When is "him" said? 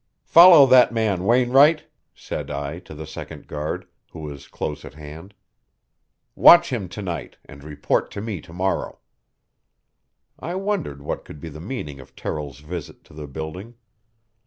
6.73-6.89